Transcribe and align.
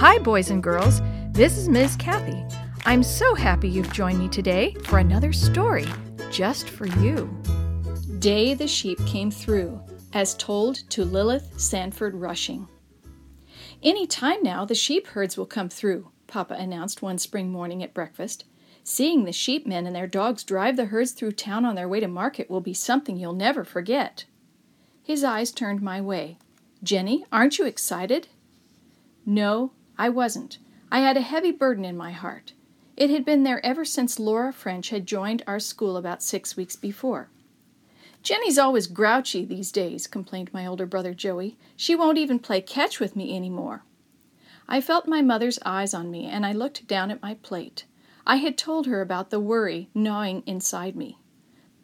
Hi, 0.00 0.16
boys 0.16 0.50
and 0.50 0.62
girls. 0.62 1.02
This 1.32 1.58
is 1.58 1.68
Ms. 1.68 1.96
Kathy. 1.96 2.44
I'm 2.86 3.02
so 3.02 3.34
happy 3.34 3.68
you've 3.68 3.92
joined 3.92 4.20
me 4.20 4.28
today 4.28 4.76
for 4.84 5.00
another 5.00 5.32
story 5.32 5.86
just 6.30 6.70
for 6.70 6.86
you. 6.86 7.26
Day 8.20 8.54
the 8.54 8.68
Sheep 8.68 9.04
Came 9.06 9.32
Through, 9.32 9.82
as 10.12 10.36
told 10.36 10.88
to 10.90 11.04
Lilith 11.04 11.60
Sanford 11.60 12.14
Rushing. 12.14 12.68
Any 13.82 14.06
time 14.06 14.40
now, 14.40 14.64
the 14.64 14.76
sheep 14.76 15.08
herds 15.08 15.36
will 15.36 15.46
come 15.46 15.68
through, 15.68 16.12
Papa 16.28 16.54
announced 16.54 17.02
one 17.02 17.18
spring 17.18 17.50
morning 17.50 17.82
at 17.82 17.92
breakfast. 17.92 18.44
Seeing 18.84 19.24
the 19.24 19.32
sheepmen 19.32 19.84
and 19.84 19.96
their 19.96 20.06
dogs 20.06 20.44
drive 20.44 20.76
the 20.76 20.84
herds 20.84 21.10
through 21.10 21.32
town 21.32 21.64
on 21.64 21.74
their 21.74 21.88
way 21.88 21.98
to 21.98 22.06
market 22.06 22.48
will 22.48 22.60
be 22.60 22.72
something 22.72 23.16
you'll 23.16 23.32
never 23.32 23.64
forget. 23.64 24.26
His 25.02 25.24
eyes 25.24 25.50
turned 25.50 25.82
my 25.82 26.00
way. 26.00 26.38
Jenny, 26.84 27.24
aren't 27.32 27.58
you 27.58 27.66
excited? 27.66 28.28
No, 29.26 29.72
I 29.98 30.08
wasn't. 30.08 30.58
I 30.90 31.00
had 31.00 31.16
a 31.16 31.22
heavy 31.22 31.50
burden 31.50 31.84
in 31.84 31.96
my 31.96 32.12
heart. 32.12 32.52
It 32.96 33.10
had 33.10 33.24
been 33.24 33.42
there 33.42 33.64
ever 33.64 33.84
since 33.84 34.18
Laura 34.18 34.52
French 34.52 34.90
had 34.90 35.06
joined 35.06 35.42
our 35.46 35.60
school 35.60 35.96
about 35.96 36.22
six 36.22 36.56
weeks 36.56 36.76
before. 36.76 37.28
Jenny's 38.22 38.58
always 38.58 38.86
grouchy 38.86 39.44
these 39.44 39.70
days, 39.72 40.06
complained 40.06 40.52
my 40.52 40.66
older 40.66 40.86
brother 40.86 41.14
Joey. 41.14 41.56
She 41.76 41.94
won't 41.94 42.18
even 42.18 42.38
play 42.38 42.60
catch 42.60 43.00
with 43.00 43.16
me 43.16 43.34
any 43.34 43.50
more. 43.50 43.84
I 44.68 44.80
felt 44.80 45.08
my 45.08 45.22
mother's 45.22 45.58
eyes 45.64 45.94
on 45.94 46.10
me, 46.10 46.26
and 46.26 46.44
I 46.44 46.52
looked 46.52 46.86
down 46.86 47.10
at 47.10 47.22
my 47.22 47.34
plate. 47.34 47.84
I 48.26 48.36
had 48.36 48.58
told 48.58 48.86
her 48.86 49.00
about 49.00 49.30
the 49.30 49.40
worry 49.40 49.88
gnawing 49.94 50.42
inside 50.46 50.94
me. 50.94 51.18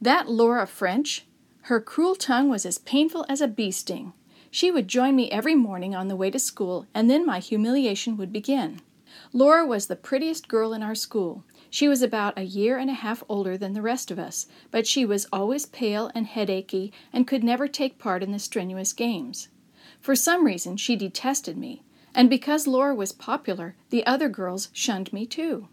That 0.00 0.28
Laura 0.28 0.66
French, 0.66 1.26
her 1.62 1.80
cruel 1.80 2.14
tongue 2.14 2.50
was 2.50 2.66
as 2.66 2.78
painful 2.78 3.24
as 3.28 3.40
a 3.40 3.48
bee 3.48 3.70
sting. 3.70 4.12
She 4.54 4.70
would 4.70 4.86
join 4.86 5.16
me 5.16 5.32
every 5.32 5.56
morning 5.56 5.96
on 5.96 6.06
the 6.06 6.14
way 6.14 6.30
to 6.30 6.38
school, 6.38 6.86
and 6.94 7.10
then 7.10 7.26
my 7.26 7.40
humiliation 7.40 8.16
would 8.16 8.32
begin. 8.32 8.82
Laura 9.32 9.66
was 9.66 9.88
the 9.88 9.96
prettiest 9.96 10.46
girl 10.46 10.72
in 10.72 10.80
our 10.80 10.94
school. 10.94 11.42
She 11.70 11.88
was 11.88 12.02
about 12.02 12.38
a 12.38 12.44
year 12.44 12.78
and 12.78 12.88
a 12.88 12.94
half 12.94 13.24
older 13.28 13.58
than 13.58 13.72
the 13.72 13.82
rest 13.82 14.12
of 14.12 14.18
us, 14.20 14.46
but 14.70 14.86
she 14.86 15.04
was 15.04 15.26
always 15.32 15.66
pale 15.66 16.08
and 16.14 16.28
headachy 16.28 16.92
and 17.12 17.26
could 17.26 17.42
never 17.42 17.66
take 17.66 17.98
part 17.98 18.22
in 18.22 18.30
the 18.30 18.38
strenuous 18.38 18.92
games. 18.92 19.48
For 20.00 20.14
some 20.14 20.46
reason, 20.46 20.76
she 20.76 20.94
detested 20.94 21.58
me, 21.58 21.82
and 22.14 22.30
because 22.30 22.68
Laura 22.68 22.94
was 22.94 23.10
popular, 23.10 23.74
the 23.90 24.06
other 24.06 24.28
girls 24.28 24.68
shunned 24.72 25.12
me 25.12 25.26
too. 25.26 25.66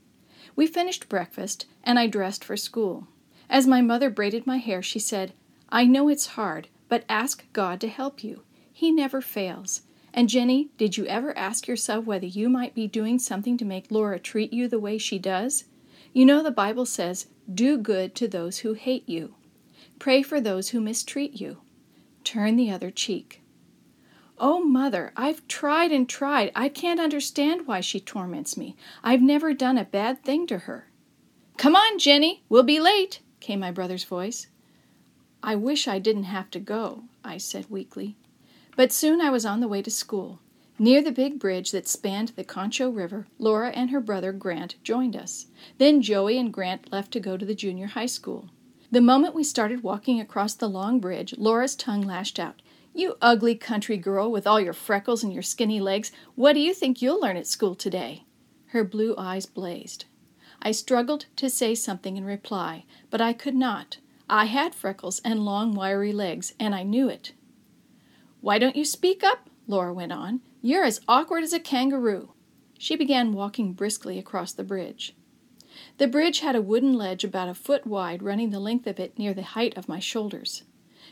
We 0.55 0.65
finished 0.65 1.07
breakfast, 1.07 1.67
and 1.83 1.99
I 1.99 2.07
dressed 2.07 2.43
for 2.43 2.57
school. 2.57 3.07
As 3.47 3.67
my 3.67 3.81
mother 3.81 4.09
braided 4.09 4.47
my 4.47 4.57
hair, 4.57 4.81
she 4.81 4.97
said, 4.97 5.33
I 5.69 5.85
know 5.85 6.09
it's 6.09 6.33
hard, 6.33 6.67
but 6.89 7.05
ask 7.07 7.45
God 7.53 7.79
to 7.81 7.87
help 7.87 8.23
you. 8.23 8.41
He 8.81 8.89
never 8.89 9.21
fails. 9.21 9.83
And 10.11 10.27
Jenny, 10.27 10.69
did 10.79 10.97
you 10.97 11.05
ever 11.05 11.37
ask 11.37 11.67
yourself 11.67 12.03
whether 12.03 12.25
you 12.25 12.49
might 12.49 12.73
be 12.73 12.87
doing 12.87 13.19
something 13.19 13.55
to 13.59 13.63
make 13.63 13.91
Laura 13.91 14.17
treat 14.17 14.51
you 14.51 14.67
the 14.67 14.79
way 14.79 14.97
she 14.97 15.19
does? 15.19 15.65
You 16.13 16.25
know 16.25 16.41
the 16.41 16.49
Bible 16.49 16.87
says, 16.87 17.27
Do 17.53 17.77
good 17.77 18.15
to 18.15 18.27
those 18.27 18.57
who 18.65 18.73
hate 18.73 19.07
you. 19.07 19.35
Pray 19.99 20.23
for 20.23 20.41
those 20.41 20.69
who 20.69 20.81
mistreat 20.81 21.39
you. 21.39 21.57
Turn 22.23 22.55
the 22.55 22.71
other 22.71 22.89
cheek. 22.89 23.43
Oh, 24.39 24.63
mother, 24.63 25.13
I've 25.15 25.47
tried 25.47 25.91
and 25.91 26.09
tried. 26.09 26.51
I 26.55 26.67
can't 26.67 26.99
understand 26.99 27.67
why 27.67 27.81
she 27.81 27.99
torments 27.99 28.57
me. 28.57 28.75
I've 29.03 29.21
never 29.21 29.53
done 29.53 29.77
a 29.77 29.85
bad 29.85 30.23
thing 30.23 30.47
to 30.47 30.57
her. 30.57 30.87
Come 31.55 31.75
on, 31.75 31.99
Jenny, 31.99 32.41
we'll 32.49 32.63
be 32.63 32.79
late, 32.79 33.19
came 33.41 33.59
my 33.59 33.69
brother's 33.69 34.05
voice. 34.05 34.47
I 35.43 35.53
wish 35.53 35.87
I 35.87 35.99
didn't 35.99 36.23
have 36.23 36.49
to 36.49 36.59
go, 36.59 37.03
I 37.23 37.37
said 37.37 37.69
weakly. 37.69 38.15
But 38.75 38.91
soon 38.91 39.21
I 39.21 39.29
was 39.29 39.45
on 39.45 39.59
the 39.59 39.67
way 39.67 39.81
to 39.81 39.91
school. 39.91 40.39
Near 40.79 41.03
the 41.03 41.11
big 41.11 41.39
bridge 41.39 41.71
that 41.71 41.87
spanned 41.87 42.29
the 42.29 42.43
Concho 42.43 42.89
River, 42.89 43.27
Laura 43.37 43.69
and 43.69 43.91
her 43.91 43.99
brother 43.99 44.31
Grant 44.31 44.75
joined 44.83 45.15
us. 45.15 45.47
Then 45.77 46.01
Joey 46.01 46.37
and 46.37 46.51
Grant 46.51 46.91
left 46.91 47.11
to 47.11 47.19
go 47.19 47.37
to 47.37 47.45
the 47.45 47.53
junior 47.53 47.87
high 47.87 48.07
school. 48.07 48.49
The 48.89 49.01
moment 49.01 49.35
we 49.35 49.43
started 49.43 49.83
walking 49.83 50.19
across 50.19 50.53
the 50.53 50.67
long 50.67 50.99
bridge, 50.99 51.35
Laura's 51.37 51.75
tongue 51.75 52.01
lashed 52.01 52.39
out. 52.39 52.61
You 52.93 53.15
ugly 53.21 53.55
country 53.55 53.97
girl 53.97 54.31
with 54.31 54.47
all 54.47 54.59
your 54.59 54.73
freckles 54.73 55.23
and 55.23 55.31
your 55.31 55.43
skinny 55.43 55.79
legs, 55.79 56.11
what 56.35 56.53
do 56.53 56.59
you 56.59 56.73
think 56.73 57.01
you'll 57.01 57.21
learn 57.21 57.37
at 57.37 57.47
school 57.47 57.75
today? 57.75 58.25
Her 58.67 58.83
blue 58.83 59.15
eyes 59.17 59.45
blazed. 59.45 60.05
I 60.61 60.71
struggled 60.71 61.25
to 61.37 61.49
say 61.49 61.75
something 61.75 62.17
in 62.17 62.25
reply, 62.25 62.85
but 63.09 63.21
I 63.21 63.33
could 63.33 63.55
not. 63.55 63.97
I 64.29 64.45
had 64.45 64.73
freckles 64.73 65.21
and 65.23 65.45
long, 65.45 65.73
wiry 65.73 66.11
legs, 66.11 66.53
and 66.59 66.73
I 66.73 66.83
knew 66.83 67.07
it. 67.07 67.33
Why 68.41 68.57
don't 68.57 68.75
you 68.75 68.85
speak 68.85 69.23
up? 69.23 69.49
Laura 69.67 69.93
went 69.93 70.11
on. 70.11 70.41
You're 70.61 70.83
as 70.83 70.99
awkward 71.07 71.43
as 71.43 71.53
a 71.53 71.59
kangaroo. 71.59 72.33
She 72.77 72.95
began 72.95 73.33
walking 73.33 73.73
briskly 73.73 74.17
across 74.17 74.51
the 74.51 74.63
bridge. 74.63 75.15
The 75.99 76.07
bridge 76.07 76.39
had 76.39 76.55
a 76.55 76.61
wooden 76.61 76.93
ledge 76.93 77.23
about 77.23 77.49
a 77.49 77.53
foot 77.53 77.85
wide 77.85 78.23
running 78.23 78.49
the 78.49 78.59
length 78.59 78.87
of 78.87 78.99
it 78.99 79.17
near 79.17 79.33
the 79.33 79.43
height 79.43 79.77
of 79.77 79.87
my 79.87 79.99
shoulders. 79.99 80.63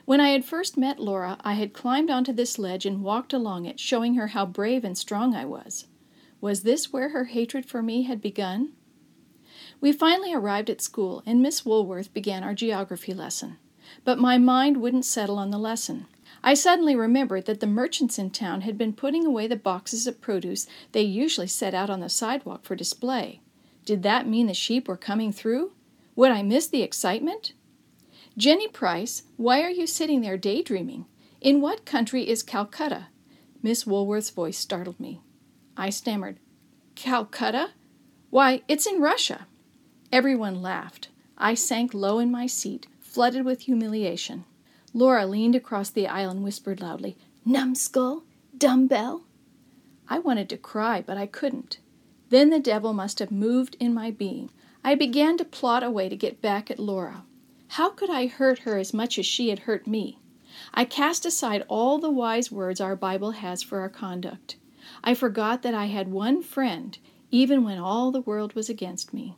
When 0.05 0.19
I 0.19 0.29
had 0.29 0.43
first 0.43 0.75
met 0.75 0.99
Laura, 0.99 1.37
I 1.41 1.53
had 1.53 1.73
climbed 1.73 2.09
onto 2.09 2.33
this 2.33 2.57
ledge 2.57 2.85
and 2.85 3.03
walked 3.03 3.31
along 3.31 3.65
it, 3.65 3.79
showing 3.79 4.15
her 4.15 4.27
how 4.27 4.45
brave 4.45 4.83
and 4.83 4.97
strong 4.97 5.35
I 5.35 5.45
was. 5.45 5.85
Was 6.41 6.63
this 6.63 6.91
where 6.91 7.09
her 7.09 7.25
hatred 7.25 7.65
for 7.65 7.83
me 7.83 8.03
had 8.03 8.21
begun? 8.21 8.73
We 9.79 9.91
finally 9.91 10.33
arrived 10.33 10.69
at 10.69 10.81
school, 10.81 11.21
and 11.25 11.41
Miss 11.41 11.65
Woolworth 11.65 12.13
began 12.13 12.43
our 12.43 12.53
geography 12.53 13.13
lesson. 13.13 13.57
But 14.03 14.19
my 14.19 14.37
mind 14.37 14.77
wouldn't 14.77 15.05
settle 15.05 15.37
on 15.37 15.51
the 15.51 15.57
lesson. 15.57 16.07
I 16.43 16.53
suddenly 16.53 16.95
remembered 16.95 17.45
that 17.45 17.59
the 17.59 17.67
merchants 17.67 18.17
in 18.17 18.31
town 18.31 18.61
had 18.61 18.77
been 18.77 18.93
putting 18.93 19.25
away 19.25 19.47
the 19.47 19.55
boxes 19.55 20.07
of 20.07 20.21
produce 20.21 20.67
they 20.91 21.01
usually 21.01 21.47
set 21.47 21.73
out 21.73 21.89
on 21.89 21.99
the 21.99 22.09
sidewalk 22.09 22.63
for 22.63 22.75
display. 22.75 23.41
Did 23.85 24.03
that 24.03 24.27
mean 24.27 24.47
the 24.47 24.53
sheep 24.53 24.87
were 24.87 24.97
coming 24.97 25.31
through? 25.31 25.73
Would 26.15 26.31
I 26.31 26.43
miss 26.43 26.67
the 26.67 26.83
excitement? 26.83 27.53
Jenny 28.37 28.67
Price, 28.67 29.23
why 29.35 29.61
are 29.61 29.69
you 29.69 29.85
sitting 29.85 30.21
there 30.21 30.37
daydreaming? 30.37 31.05
In 31.41 31.61
what 31.61 31.85
country 31.85 32.27
is 32.27 32.43
Calcutta? 32.43 33.07
Miss 33.61 33.85
Woolworth's 33.85 34.29
voice 34.29 34.57
startled 34.57 34.99
me. 34.99 35.21
I 35.75 35.89
stammered, 35.89 36.39
Calcutta? 36.95 37.71
Why, 38.29 38.61
it's 38.67 38.85
in 38.85 39.01
Russia. 39.01 39.47
Everyone 40.11 40.61
laughed. 40.61 41.09
I 41.37 41.53
sank 41.53 41.93
low 41.93 42.19
in 42.19 42.31
my 42.31 42.47
seat, 42.47 42.87
flooded 42.99 43.45
with 43.45 43.61
humiliation. 43.61 44.45
Laura 44.93 45.25
leaned 45.25 45.55
across 45.55 45.89
the 45.89 46.07
aisle 46.07 46.31
and 46.31 46.43
whispered 46.43 46.81
loudly, 46.81 47.17
Numbskull? 47.45 48.23
Dumbbell? 48.57 49.23
I 50.07 50.19
wanted 50.19 50.49
to 50.49 50.57
cry, 50.57 51.01
but 51.01 51.17
I 51.17 51.27
couldn't. 51.27 51.79
Then 52.29 52.49
the 52.49 52.59
devil 52.59 52.93
must 52.93 53.19
have 53.19 53.31
moved 53.31 53.75
in 53.79 53.93
my 53.93 54.11
being. 54.11 54.49
I 54.83 54.95
began 54.95 55.37
to 55.37 55.45
plot 55.45 55.83
a 55.83 55.91
way 55.91 56.09
to 56.09 56.15
get 56.15 56.41
back 56.41 56.71
at 56.71 56.79
Laura. 56.79 57.23
How 57.69 57.89
could 57.89 58.09
I 58.09 58.27
hurt 58.27 58.59
her 58.59 58.77
as 58.77 58.93
much 58.93 59.19
as 59.19 59.25
she 59.25 59.49
had 59.49 59.59
hurt 59.59 59.85
me? 59.85 60.19
I 60.73 60.85
cast 60.85 61.25
aside 61.25 61.63
all 61.67 61.99
the 61.99 62.09
wise 62.09 62.51
words 62.51 62.81
our 62.81 62.95
Bible 62.95 63.31
has 63.31 63.61
for 63.61 63.79
our 63.79 63.89
conduct. 63.89 64.55
I 65.03 65.13
forgot 65.13 65.61
that 65.61 65.75
I 65.75 65.85
had 65.85 66.11
one 66.11 66.41
friend, 66.41 66.97
even 67.29 67.63
when 67.63 67.77
all 67.77 68.11
the 68.11 68.21
world 68.21 68.53
was 68.53 68.69
against 68.69 69.13
me. 69.13 69.35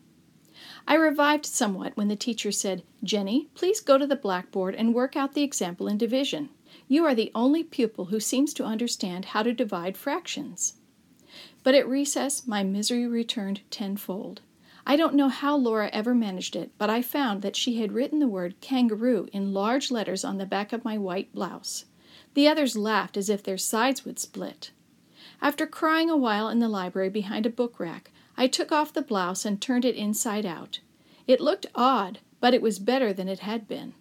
I 0.87 0.95
revived 0.95 1.45
somewhat 1.45 1.95
when 1.95 2.07
the 2.07 2.15
teacher 2.15 2.51
said, 2.51 2.83
Jenny, 3.03 3.49
please 3.55 3.79
go 3.79 3.97
to 3.97 4.07
the 4.07 4.15
blackboard 4.15 4.75
and 4.75 4.93
work 4.93 5.15
out 5.15 5.33
the 5.33 5.43
example 5.43 5.87
in 5.87 5.97
division. 5.97 6.49
You 6.87 7.05
are 7.05 7.15
the 7.15 7.31
only 7.33 7.63
pupil 7.63 8.05
who 8.05 8.19
seems 8.19 8.53
to 8.55 8.63
understand 8.63 9.25
how 9.25 9.43
to 9.43 9.53
divide 9.53 9.97
fractions. 9.97 10.75
But 11.63 11.75
at 11.75 11.87
recess, 11.87 12.45
my 12.45 12.63
misery 12.63 13.07
returned 13.07 13.61
tenfold. 13.69 14.41
I 14.85 14.95
don't 14.95 15.15
know 15.15 15.29
how 15.29 15.55
Laura 15.55 15.89
ever 15.93 16.15
managed 16.15 16.55
it, 16.55 16.71
but 16.77 16.89
I 16.89 17.01
found 17.01 17.41
that 17.41 17.55
she 17.55 17.79
had 17.79 17.91
written 17.91 18.19
the 18.19 18.27
word 18.27 18.59
kangaroo 18.61 19.29
in 19.31 19.53
large 19.53 19.91
letters 19.91 20.23
on 20.23 20.37
the 20.37 20.45
back 20.45 20.73
of 20.73 20.83
my 20.83 20.97
white 20.97 21.33
blouse. 21.33 21.85
The 22.33 22.47
others 22.47 22.75
laughed 22.75 23.15
as 23.17 23.29
if 23.29 23.43
their 23.43 23.57
sides 23.57 24.05
would 24.05 24.19
split. 24.19 24.71
After 25.41 25.67
crying 25.67 26.09
a 26.09 26.17
while 26.17 26.49
in 26.49 26.59
the 26.59 26.69
library 26.69 27.09
behind 27.09 27.45
a 27.45 27.49
book 27.49 27.79
rack, 27.79 28.11
I 28.37 28.47
took 28.47 28.71
off 28.71 28.93
the 28.93 29.01
blouse 29.01 29.45
and 29.45 29.61
turned 29.61 29.85
it 29.85 29.95
inside 29.95 30.45
out. 30.45 30.79
It 31.27 31.41
looked 31.41 31.67
odd, 31.75 32.19
but 32.39 32.53
it 32.53 32.61
was 32.61 32.79
better 32.79 33.13
than 33.13 33.27
it 33.27 33.39
had 33.39 33.67
been. 33.67 33.93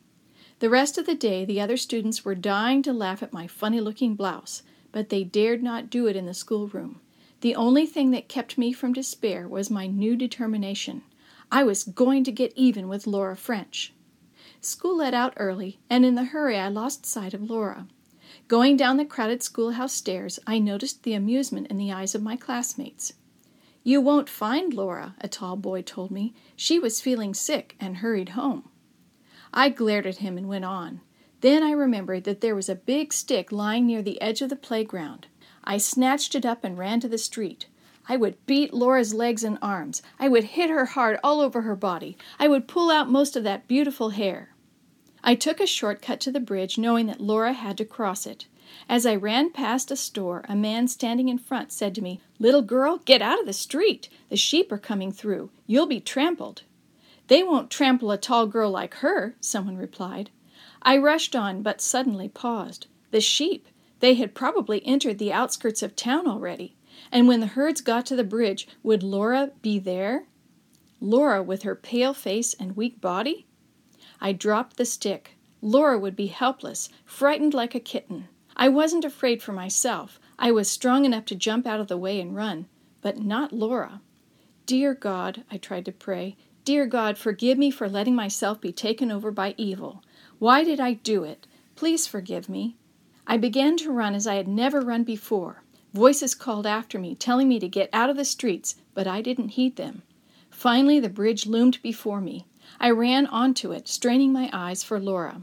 The 0.60 0.70
rest 0.70 0.98
of 0.98 1.06
the 1.06 1.14
day, 1.14 1.44
the 1.44 1.60
other 1.60 1.76
students 1.76 2.24
were 2.24 2.34
dying 2.34 2.82
to 2.82 2.92
laugh 2.92 3.22
at 3.22 3.32
my 3.32 3.46
funny 3.46 3.80
looking 3.80 4.14
blouse, 4.14 4.62
but 4.92 5.08
they 5.08 5.24
dared 5.24 5.62
not 5.62 5.90
do 5.90 6.06
it 6.06 6.16
in 6.16 6.26
the 6.26 6.34
schoolroom. 6.34 7.00
The 7.40 7.54
only 7.54 7.86
thing 7.86 8.10
that 8.10 8.28
kept 8.28 8.58
me 8.58 8.72
from 8.72 8.92
despair 8.92 9.48
was 9.48 9.70
my 9.70 9.86
new 9.86 10.16
determination. 10.16 11.02
I 11.50 11.64
was 11.64 11.84
going 11.84 12.24
to 12.24 12.32
get 12.32 12.52
even 12.54 12.88
with 12.88 13.06
Laura 13.06 13.36
French. 13.36 13.94
School 14.60 14.98
let 14.98 15.14
out 15.14 15.32
early, 15.38 15.78
and 15.88 16.04
in 16.04 16.14
the 16.14 16.24
hurry 16.24 16.58
I 16.58 16.68
lost 16.68 17.06
sight 17.06 17.32
of 17.32 17.48
Laura. 17.48 17.86
Going 18.46 18.76
down 18.76 18.98
the 18.98 19.06
crowded 19.06 19.42
schoolhouse 19.42 19.94
stairs, 19.94 20.38
I 20.46 20.58
noticed 20.58 21.02
the 21.02 21.14
amusement 21.14 21.68
in 21.68 21.78
the 21.78 21.90
eyes 21.90 22.14
of 22.14 22.22
my 22.22 22.36
classmates. 22.36 23.14
You 23.90 24.00
won't 24.00 24.28
find 24.28 24.72
Laura, 24.72 25.16
a 25.20 25.26
tall 25.26 25.56
boy 25.56 25.82
told 25.82 26.12
me. 26.12 26.32
She 26.54 26.78
was 26.78 27.00
feeling 27.00 27.34
sick 27.34 27.74
and 27.80 27.96
hurried 27.96 28.28
home. 28.38 28.68
I 29.52 29.68
glared 29.68 30.06
at 30.06 30.18
him 30.18 30.38
and 30.38 30.48
went 30.48 30.64
on. 30.64 31.00
Then 31.40 31.64
I 31.64 31.72
remembered 31.72 32.22
that 32.22 32.40
there 32.40 32.54
was 32.54 32.68
a 32.68 32.76
big 32.76 33.12
stick 33.12 33.50
lying 33.50 33.88
near 33.88 34.00
the 34.00 34.22
edge 34.22 34.42
of 34.42 34.48
the 34.48 34.54
playground. 34.54 35.26
I 35.64 35.78
snatched 35.78 36.36
it 36.36 36.46
up 36.46 36.62
and 36.62 36.78
ran 36.78 37.00
to 37.00 37.08
the 37.08 37.18
street. 37.18 37.66
I 38.08 38.16
would 38.16 38.46
beat 38.46 38.72
Laura's 38.72 39.12
legs 39.12 39.42
and 39.42 39.58
arms. 39.60 40.02
I 40.20 40.28
would 40.28 40.44
hit 40.54 40.70
her 40.70 40.84
hard 40.84 41.18
all 41.24 41.40
over 41.40 41.62
her 41.62 41.74
body. 41.74 42.16
I 42.38 42.46
would 42.46 42.68
pull 42.68 42.92
out 42.92 43.10
most 43.10 43.34
of 43.34 43.42
that 43.42 43.66
beautiful 43.66 44.10
hair. 44.10 44.54
I 45.24 45.34
took 45.34 45.58
a 45.58 45.66
shortcut 45.66 46.20
to 46.20 46.30
the 46.30 46.38
bridge, 46.38 46.78
knowing 46.78 47.06
that 47.06 47.20
Laura 47.20 47.54
had 47.54 47.76
to 47.78 47.84
cross 47.84 48.24
it. 48.24 48.46
As 48.88 49.04
I 49.06 49.16
ran 49.16 49.50
past 49.50 49.90
a 49.90 49.96
store, 49.96 50.44
a 50.48 50.54
man 50.54 50.86
standing 50.86 51.28
in 51.28 51.38
front 51.38 51.72
said 51.72 51.94
to 51.94 52.02
me, 52.02 52.20
Little 52.38 52.62
girl, 52.62 52.98
get 53.04 53.22
out 53.22 53.40
of 53.40 53.46
the 53.46 53.52
street. 53.52 54.08
The 54.28 54.36
sheep 54.36 54.70
are 54.70 54.78
coming 54.78 55.10
through. 55.12 55.50
You'll 55.66 55.86
be 55.86 56.00
trampled. 56.00 56.62
They 57.26 57.42
won't 57.42 57.70
trample 57.70 58.10
a 58.10 58.16
tall 58.18 58.46
girl 58.46 58.70
like 58.70 58.94
her, 58.94 59.34
someone 59.40 59.76
replied. 59.76 60.30
I 60.82 60.98
rushed 60.98 61.36
on, 61.36 61.62
but 61.62 61.80
suddenly 61.80 62.28
paused. 62.28 62.86
The 63.10 63.20
sheep! 63.20 63.68
They 64.00 64.14
had 64.14 64.34
probably 64.34 64.84
entered 64.86 65.18
the 65.18 65.32
outskirts 65.32 65.82
of 65.82 65.94
town 65.94 66.26
already. 66.26 66.74
And 67.12 67.28
when 67.28 67.40
the 67.40 67.46
herds 67.48 67.80
got 67.80 68.06
to 68.06 68.16
the 68.16 68.24
bridge, 68.24 68.66
would 68.82 69.02
Laura 69.02 69.52
be 69.62 69.78
there? 69.78 70.26
Laura 71.00 71.42
with 71.42 71.62
her 71.62 71.74
pale 71.74 72.14
face 72.14 72.54
and 72.54 72.76
weak 72.76 73.00
body? 73.00 73.46
I 74.20 74.32
dropped 74.32 74.76
the 74.76 74.84
stick. 74.84 75.36
Laura 75.62 75.98
would 75.98 76.16
be 76.16 76.28
helpless, 76.28 76.88
frightened 77.04 77.54
like 77.54 77.74
a 77.74 77.80
kitten. 77.80 78.28
I 78.60 78.68
wasn't 78.68 79.06
afraid 79.06 79.42
for 79.42 79.54
myself. 79.54 80.20
I 80.38 80.52
was 80.52 80.68
strong 80.68 81.06
enough 81.06 81.24
to 81.26 81.34
jump 81.34 81.66
out 81.66 81.80
of 81.80 81.88
the 81.88 81.96
way 81.96 82.20
and 82.20 82.36
run, 82.36 82.66
but 83.00 83.16
not 83.16 83.54
Laura. 83.54 84.02
Dear 84.66 84.92
God, 84.92 85.44
I 85.50 85.56
tried 85.56 85.86
to 85.86 85.92
pray, 85.92 86.36
dear 86.66 86.84
God, 86.84 87.16
forgive 87.16 87.56
me 87.56 87.70
for 87.70 87.88
letting 87.88 88.14
myself 88.14 88.60
be 88.60 88.70
taken 88.70 89.10
over 89.10 89.30
by 89.30 89.54
evil. 89.56 90.02
Why 90.38 90.62
did 90.62 90.78
I 90.78 90.92
do 90.92 91.24
it? 91.24 91.46
Please 91.74 92.06
forgive 92.06 92.50
me. 92.50 92.76
I 93.26 93.38
began 93.38 93.78
to 93.78 93.92
run 93.92 94.14
as 94.14 94.26
I 94.26 94.34
had 94.34 94.46
never 94.46 94.82
run 94.82 95.04
before. 95.04 95.62
Voices 95.94 96.34
called 96.34 96.66
after 96.66 96.98
me, 96.98 97.14
telling 97.14 97.48
me 97.48 97.58
to 97.60 97.66
get 97.66 97.88
out 97.94 98.10
of 98.10 98.18
the 98.18 98.26
streets, 98.26 98.76
but 98.92 99.06
I 99.06 99.22
didn't 99.22 99.56
heed 99.56 99.76
them. 99.76 100.02
Finally, 100.50 101.00
the 101.00 101.08
bridge 101.08 101.46
loomed 101.46 101.80
before 101.80 102.20
me. 102.20 102.44
I 102.78 102.90
ran 102.90 103.26
onto 103.26 103.72
it, 103.72 103.88
straining 103.88 104.34
my 104.34 104.50
eyes 104.52 104.84
for 104.84 105.00
Laura. 105.00 105.40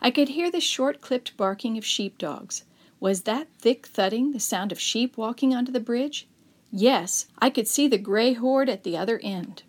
I 0.00 0.10
could 0.10 0.30
hear 0.30 0.50
the 0.50 0.60
short 0.60 1.00
clipped 1.00 1.36
barking 1.36 1.78
of 1.78 1.84
sheepdogs. 1.84 2.64
Was 3.00 3.22
that 3.22 3.48
thick 3.58 3.86
thudding 3.86 4.32
the 4.32 4.40
sound 4.40 4.72
of 4.72 4.80
sheep 4.80 5.16
walking 5.16 5.54
onto 5.54 5.72
the 5.72 5.80
bridge? 5.80 6.26
Yes, 6.70 7.26
I 7.38 7.50
could 7.50 7.68
see 7.68 7.88
the 7.88 7.98
gray 7.98 8.34
horde 8.34 8.68
at 8.68 8.84
the 8.84 8.96
other 8.96 9.20
end. 9.22 9.62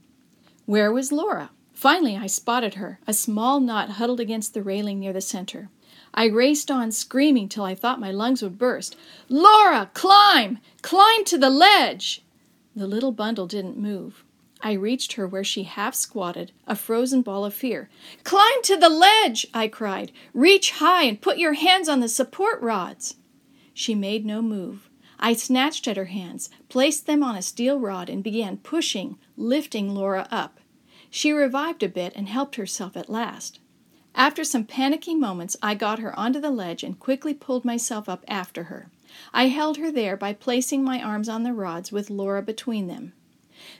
Where 0.65 0.91
was 0.91 1.11
Laura? 1.11 1.51
Finally, 1.73 2.17
I 2.17 2.27
spotted 2.27 2.73
her, 2.73 2.99
a 3.07 3.13
small 3.13 3.59
knot 3.59 3.91
huddled 3.91 4.19
against 4.19 4.53
the 4.53 4.61
railing 4.61 4.99
near 4.99 5.13
the 5.13 5.21
center. 5.21 5.69
I 6.13 6.25
raced 6.25 6.69
on, 6.69 6.91
screaming 6.91 7.47
till 7.47 7.63
I 7.63 7.75
thought 7.75 7.99
my 7.99 8.11
lungs 8.11 8.41
would 8.41 8.57
burst. 8.57 8.95
Laura, 9.29 9.89
climb! 9.93 10.59
Climb 10.81 11.23
to 11.25 11.37
the 11.37 11.49
ledge! 11.49 12.23
The 12.75 12.87
little 12.87 13.11
bundle 13.11 13.47
didn't 13.47 13.77
move. 13.77 14.25
I 14.61 14.73
reached 14.73 15.13
her 15.13 15.25
where 15.25 15.43
she 15.43 15.63
half 15.63 15.95
squatted, 15.95 16.51
a 16.67 16.75
frozen 16.75 17.21
ball 17.21 17.45
of 17.45 17.53
fear. 17.53 17.89
Climb 18.23 18.61
to 18.63 18.75
the 18.75 18.89
ledge! 18.89 19.47
I 19.53 19.67
cried. 19.69 20.11
Reach 20.33 20.71
high 20.71 21.03
and 21.03 21.21
put 21.21 21.37
your 21.37 21.53
hands 21.53 21.87
on 21.87 22.01
the 22.01 22.09
support 22.09 22.61
rods. 22.61 23.15
She 23.73 23.95
made 23.95 24.25
no 24.25 24.41
move. 24.41 24.89
I 25.17 25.33
snatched 25.33 25.87
at 25.87 25.97
her 25.97 26.05
hands, 26.05 26.49
placed 26.67 27.05
them 27.05 27.23
on 27.23 27.35
a 27.35 27.41
steel 27.41 27.79
rod, 27.79 28.09
and 28.09 28.23
began 28.23 28.57
pushing, 28.57 29.17
lifting 29.37 29.93
Laura 29.93 30.27
up. 30.29 30.59
She 31.09 31.31
revived 31.31 31.81
a 31.81 31.89
bit 31.89 32.13
and 32.15 32.27
helped 32.27 32.55
herself 32.55 32.97
at 32.97 33.09
last. 33.09 33.59
After 34.13 34.43
some 34.43 34.65
panicky 34.65 35.15
moments, 35.15 35.55
I 35.61 35.75
got 35.75 35.99
her 35.99 36.17
onto 36.19 36.39
the 36.41 36.51
ledge 36.51 36.83
and 36.83 36.99
quickly 36.99 37.33
pulled 37.33 37.63
myself 37.63 38.09
up 38.09 38.25
after 38.27 38.63
her. 38.63 38.89
I 39.33 39.47
held 39.47 39.77
her 39.77 39.91
there 39.91 40.17
by 40.17 40.33
placing 40.33 40.83
my 40.83 41.01
arms 41.01 41.29
on 41.29 41.43
the 41.43 41.53
rods 41.53 41.91
with 41.91 42.09
Laura 42.09 42.41
between 42.41 42.87
them. 42.87 43.13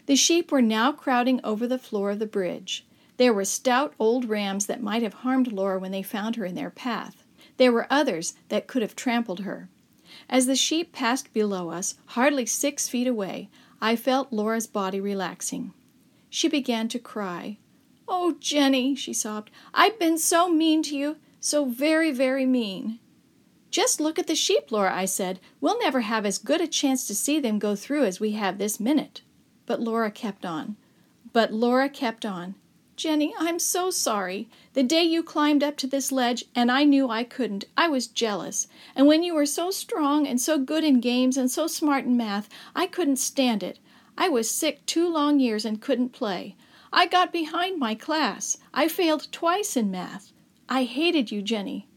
The 0.05 0.15
sheep 0.15 0.51
were 0.51 0.61
now 0.61 0.91
crowding 0.91 1.39
over 1.43 1.67
the 1.67 1.77
floor 1.77 2.11
of 2.11 2.19
the 2.19 2.25
bridge. 2.25 2.85
There 3.17 3.33
were 3.33 3.45
stout 3.45 3.93
old 3.99 4.25
rams 4.25 4.65
that 4.65 4.81
might 4.81 5.03
have 5.03 5.15
harmed 5.15 5.51
Laura 5.51 5.79
when 5.79 5.91
they 5.91 6.03
found 6.03 6.35
her 6.35 6.45
in 6.45 6.55
their 6.55 6.69
path. 6.69 7.23
There 7.57 7.71
were 7.71 7.87
others 7.89 8.33
that 8.47 8.67
could 8.67 8.81
have 8.81 8.95
trampled 8.95 9.41
her. 9.41 9.69
As 10.29 10.45
the 10.45 10.55
sheep 10.55 10.91
passed 10.91 11.33
below 11.33 11.69
us, 11.69 11.95
hardly 12.07 12.45
six 12.45 12.87
feet 12.87 13.07
away, 13.07 13.49
I 13.81 13.95
felt 13.95 14.33
Laura's 14.33 14.67
body 14.67 14.99
relaxing. 14.99 15.73
She 16.29 16.47
began 16.47 16.87
to 16.89 16.99
cry. 16.99 17.57
Oh, 18.07 18.35
Jenny, 18.39 18.95
she 18.95 19.13
sobbed, 19.13 19.51
I've 19.73 19.99
been 19.99 20.17
so 20.17 20.49
mean 20.49 20.81
to 20.83 20.95
you, 20.95 21.17
so 21.39 21.65
very, 21.65 22.11
very 22.11 22.45
mean. 22.45 22.99
Just 23.71 23.99
look 23.99 24.17
at 24.17 24.27
the 24.27 24.35
sheep, 24.35 24.71
Laura, 24.71 24.93
I 24.93 25.05
said. 25.05 25.39
We'll 25.61 25.79
never 25.79 26.01
have 26.01 26.25
as 26.25 26.37
good 26.37 26.59
a 26.59 26.67
chance 26.67 27.05
to 27.07 27.15
see 27.15 27.39
them 27.39 27.59
go 27.59 27.75
through 27.75 28.05
as 28.05 28.19
we 28.19 28.31
have 28.31 28.57
this 28.57 28.79
minute. 28.79 29.21
But 29.69 29.81
Laura 29.81 30.09
kept 30.09 30.47
on. 30.47 30.77
But 31.31 31.53
Laura 31.53 31.89
kept 31.89 32.25
on. 32.25 32.55
Jenny, 32.95 33.35
I'm 33.37 33.59
so 33.59 33.91
sorry. 33.91 34.49
The 34.73 34.81
day 34.81 35.03
you 35.03 35.21
climbed 35.21 35.61
up 35.61 35.77
to 35.77 35.85
this 35.85 36.11
ledge 36.11 36.45
and 36.55 36.71
I 36.71 36.85
knew 36.85 37.07
I 37.07 37.23
couldn't, 37.23 37.65
I 37.77 37.87
was 37.87 38.07
jealous. 38.07 38.67
And 38.95 39.05
when 39.05 39.21
you 39.21 39.35
were 39.35 39.45
so 39.45 39.69
strong 39.69 40.25
and 40.25 40.41
so 40.41 40.57
good 40.57 40.83
in 40.83 41.01
games 41.01 41.37
and 41.37 41.51
so 41.51 41.67
smart 41.67 42.05
in 42.05 42.17
math, 42.17 42.49
I 42.75 42.87
couldn't 42.87 43.17
stand 43.17 43.61
it. 43.61 43.77
I 44.17 44.27
was 44.27 44.49
sick 44.49 44.87
two 44.87 45.07
long 45.07 45.39
years 45.39 45.65
and 45.65 45.79
couldn't 45.79 46.13
play. 46.13 46.55
I 46.91 47.05
got 47.05 47.31
behind 47.31 47.77
my 47.77 47.93
class. 47.93 48.57
I 48.73 48.87
failed 48.87 49.31
twice 49.31 49.77
in 49.77 49.91
math. 49.91 50.31
I 50.67 50.85
hated 50.85 51.29
you, 51.29 51.43
Jenny. 51.43 51.87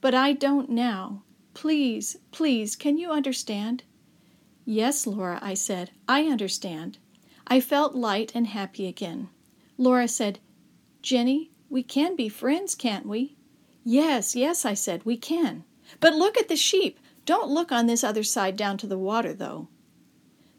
But 0.00 0.16
I 0.16 0.32
don't 0.32 0.68
now. 0.68 1.22
Please, 1.54 2.16
please, 2.32 2.74
can 2.74 2.98
you 2.98 3.12
understand? 3.12 3.84
Yes, 4.64 5.06
Laura, 5.06 5.38
I 5.40 5.54
said. 5.54 5.92
I 6.08 6.24
understand. 6.24 6.98
I 7.52 7.58
felt 7.58 7.96
light 7.96 8.30
and 8.32 8.46
happy 8.46 8.86
again. 8.86 9.28
Laura 9.76 10.06
said, 10.06 10.38
Jenny, 11.02 11.50
we 11.68 11.82
can 11.82 12.14
be 12.14 12.28
friends, 12.28 12.76
can't 12.76 13.06
we? 13.06 13.36
Yes, 13.82 14.36
yes, 14.36 14.64
I 14.64 14.74
said, 14.74 15.04
we 15.04 15.16
can. 15.16 15.64
But 15.98 16.14
look 16.14 16.38
at 16.38 16.46
the 16.46 16.54
sheep. 16.54 17.00
Don't 17.26 17.50
look 17.50 17.72
on 17.72 17.86
this 17.86 18.04
other 18.04 18.22
side 18.22 18.56
down 18.56 18.76
to 18.78 18.86
the 18.86 18.98
water, 18.98 19.34
though. 19.34 19.66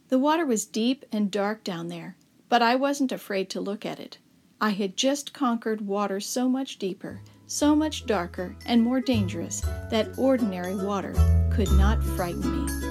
The 0.10 0.20
water 0.20 0.46
was 0.46 0.66
deep 0.66 1.06
and 1.14 1.32
dark 1.32 1.64
down 1.64 1.88
there, 1.88 2.18
but 2.50 2.62
I 2.62 2.76
wasn't 2.76 3.14
afraid 3.14 3.50
to 3.52 3.62
look 3.62 3.86
at 3.86 4.00
it. 4.00 4.18
I 4.60 4.72
had 4.72 4.98
just 4.98 5.34
conquered 5.34 5.88
water 5.88 6.20
so 6.20 6.50
much 6.50 6.78
deeper, 6.78 7.22
so 7.48 7.74
much 7.74 8.06
darker, 8.06 8.56
and 8.66 8.84
more 8.84 9.00
dangerous 9.00 9.62
that 9.90 10.18
ordinary 10.18 10.76
water 10.76 11.14
could 11.54 11.72
not 11.72 12.04
frighten 12.04 12.66
me. 12.66 12.91